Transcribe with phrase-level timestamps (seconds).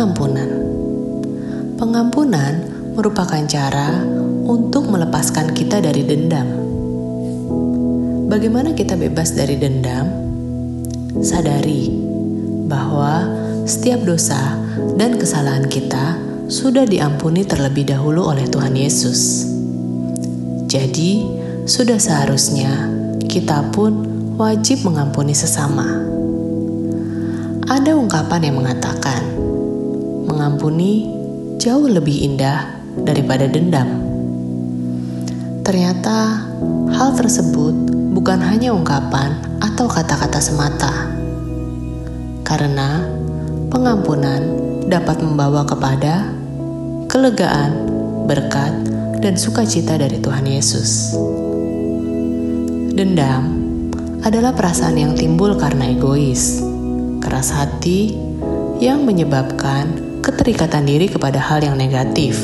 [0.00, 0.48] pengampunan.
[1.76, 2.52] Pengampunan
[2.96, 4.00] merupakan cara
[4.48, 6.48] untuk melepaskan kita dari dendam.
[8.32, 10.08] Bagaimana kita bebas dari dendam?
[11.20, 11.92] Sadari
[12.64, 13.28] bahwa
[13.68, 14.56] setiap dosa
[14.96, 16.16] dan kesalahan kita
[16.48, 19.52] sudah diampuni terlebih dahulu oleh Tuhan Yesus.
[20.64, 21.28] Jadi,
[21.68, 22.88] sudah seharusnya
[23.28, 24.00] kita pun
[24.40, 25.84] wajib mengampuni sesama.
[27.68, 29.39] Ada ungkapan yang mengatakan,
[30.26, 31.08] mengampuni
[31.60, 33.88] jauh lebih indah daripada dendam.
[35.60, 36.48] Ternyata
[36.90, 37.74] hal tersebut
[38.16, 40.92] bukan hanya ungkapan atau kata-kata semata,
[42.42, 43.06] karena
[43.70, 44.42] pengampunan
[44.90, 46.26] dapat membawa kepada
[47.06, 47.86] kelegaan,
[48.26, 48.74] berkat,
[49.22, 51.14] dan sukacita dari Tuhan Yesus.
[52.90, 53.62] Dendam
[54.26, 56.60] adalah perasaan yang timbul karena egois,
[57.22, 58.18] keras hati,
[58.82, 62.36] yang menyebabkan keterikatan diri kepada hal yang negatif,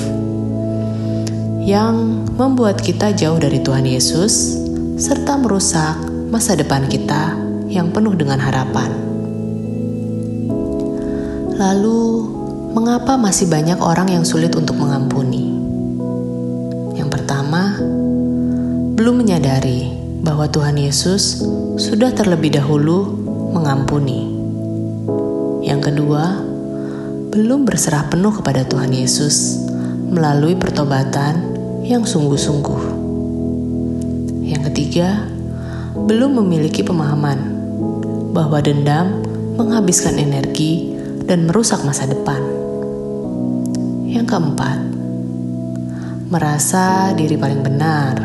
[1.64, 4.60] yang membuat kita jauh dari Tuhan Yesus,
[4.96, 5.96] serta merusak
[6.32, 7.36] masa depan kita
[7.68, 8.92] yang penuh dengan harapan.
[11.56, 12.00] Lalu,
[12.76, 15.56] mengapa masih banyak orang yang sulit untuk mengampuni?
[16.96, 17.80] Yang pertama,
[18.96, 21.40] belum menyadari bahwa Tuhan Yesus
[21.80, 23.08] sudah terlebih dahulu
[23.56, 24.36] mengampuni.
[25.64, 26.45] Yang kedua,
[27.36, 29.60] belum berserah penuh kepada Tuhan Yesus
[30.08, 31.36] melalui pertobatan
[31.84, 32.82] yang sungguh-sungguh.
[34.40, 35.28] Yang ketiga,
[35.92, 37.36] belum memiliki pemahaman
[38.32, 39.20] bahwa dendam
[39.60, 40.96] menghabiskan energi
[41.28, 42.40] dan merusak masa depan.
[44.08, 44.78] Yang keempat,
[46.32, 48.16] merasa diri paling benar,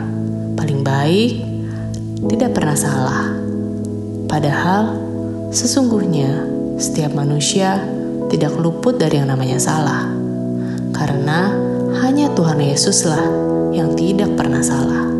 [0.56, 1.32] paling baik,
[2.32, 3.28] tidak pernah salah
[4.32, 4.96] Padahal,
[5.52, 6.48] sesungguhnya
[6.80, 7.84] setiap manusia
[8.32, 10.08] tidak luput dari yang namanya salah,
[10.96, 11.52] karena
[12.00, 13.20] hanya Tuhan Yesuslah
[13.76, 15.12] yang tidak pernah salah.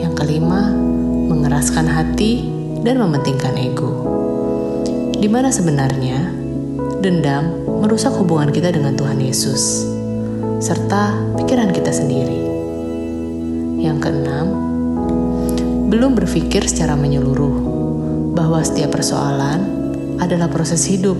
[0.00, 0.72] Yang kelima,
[1.28, 2.48] mengeraskan hati
[2.80, 3.92] dan mementingkan ego.
[5.12, 6.32] Di mana sebenarnya
[7.04, 9.84] dendam merusak hubungan kita dengan Tuhan Yesus
[10.64, 12.40] serta pikiran kita sendiri.
[13.84, 14.46] Yang keenam,
[15.92, 17.52] belum berpikir secara menyeluruh
[18.32, 19.60] bahwa setiap persoalan
[20.22, 21.18] adalah proses hidup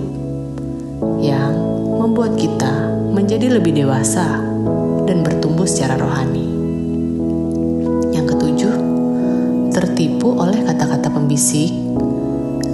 [1.21, 1.53] yang
[1.97, 4.41] membuat kita menjadi lebih dewasa
[5.05, 6.47] dan bertumbuh secara rohani.
[8.11, 8.75] Yang ketujuh,
[9.73, 11.71] tertipu oleh kata-kata pembisik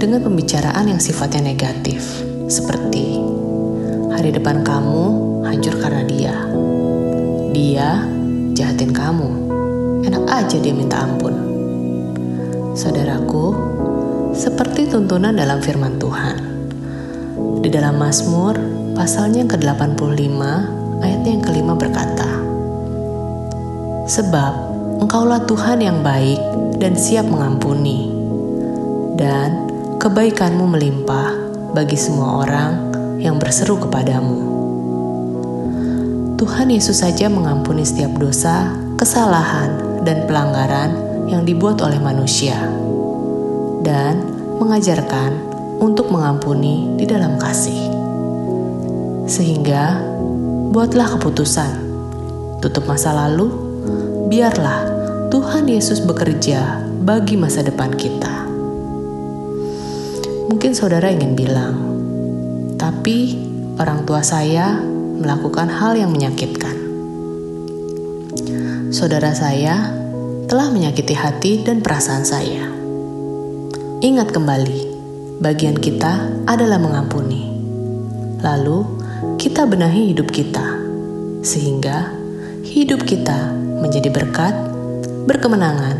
[0.00, 3.20] dengan pembicaraan yang sifatnya negatif, seperti
[4.16, 5.04] hari depan kamu
[5.44, 6.34] hancur karena dia.
[7.50, 8.04] Dia
[8.56, 9.28] jahatin kamu.
[10.04, 11.34] Enak aja dia minta ampun.
[12.72, 13.52] Saudaraku,
[14.32, 16.59] seperti tuntunan dalam firman Tuhan.
[17.60, 18.56] Di dalam Mazmur,
[18.96, 20.40] pasalnya yang ke-85,
[21.04, 22.30] ayatnya yang kelima berkata,
[24.08, 24.52] Sebab
[25.04, 26.40] engkaulah Tuhan yang baik
[26.80, 28.10] dan siap mengampuni,
[29.20, 29.68] dan
[30.00, 31.36] kebaikanmu melimpah
[31.76, 32.72] bagi semua orang
[33.20, 34.50] yang berseru kepadamu.
[36.40, 40.96] Tuhan Yesus saja mengampuni setiap dosa, kesalahan, dan pelanggaran
[41.28, 42.56] yang dibuat oleh manusia
[43.84, 44.24] dan
[44.56, 45.49] mengajarkan
[45.80, 47.90] untuk mengampuni di dalam kasih.
[49.26, 49.98] Sehingga,
[50.70, 51.72] buatlah keputusan,
[52.60, 53.48] tutup masa lalu,
[54.30, 54.86] biarlah
[55.32, 58.46] Tuhan Yesus bekerja bagi masa depan kita.
[60.52, 61.74] Mungkin saudara ingin bilang,
[62.76, 63.40] tapi
[63.80, 64.78] orang tua saya
[65.18, 66.76] melakukan hal yang menyakitkan.
[68.90, 69.96] Saudara saya
[70.50, 72.80] telah menyakiti hati dan perasaan saya
[74.00, 74.89] Ingat kembali,
[75.40, 77.48] bagian kita adalah mengampuni.
[78.44, 78.84] Lalu,
[79.40, 80.76] kita benahi hidup kita,
[81.40, 82.12] sehingga
[82.60, 83.48] hidup kita
[83.80, 84.52] menjadi berkat,
[85.24, 85.96] berkemenangan,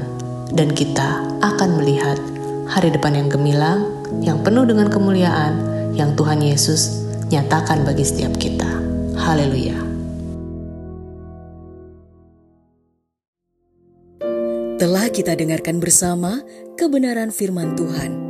[0.52, 2.20] dan kita akan melihat
[2.68, 3.88] hari depan yang gemilang,
[4.20, 5.56] yang penuh dengan kemuliaan
[5.96, 8.68] yang Tuhan Yesus nyatakan bagi setiap kita.
[9.16, 9.88] Haleluya!
[14.80, 16.40] Telah kita dengarkan bersama
[16.76, 18.29] kebenaran firman Tuhan.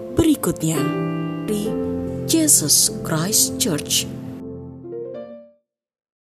[0.21, 0.77] berikutnya.
[1.49, 1.65] Di
[2.29, 4.20] Jesus Christ Church.